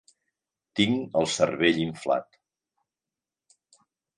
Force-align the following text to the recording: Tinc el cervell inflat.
Tinc 0.79 1.19
el 1.21 1.29
cervell 1.35 1.79
inflat. 1.83 2.41